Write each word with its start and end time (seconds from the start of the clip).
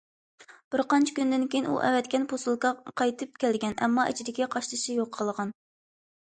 بىر 0.75 0.81
قانچە 0.93 1.13
كۈندىن 1.19 1.45
كېيىن 1.55 1.67
ئۇ 1.73 1.75
ئەۋەتكەن 1.89 2.25
پوسۇلكا 2.33 2.73
قايتىپ 3.03 3.39
كەلگەن، 3.45 3.79
ئەمما 3.83 4.09
ئىچىدىكى 4.15 4.51
قاشتېشى 4.59 5.01
يوقالغان. 5.01 5.57